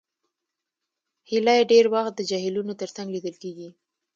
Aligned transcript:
هیلۍ 1.29 1.61
ډېر 1.71 1.85
وخت 1.95 2.13
د 2.15 2.21
جهیلونو 2.29 2.73
تر 2.81 2.89
څنګ 2.95 3.07
لیدل 3.15 3.35
کېږي 3.43 3.69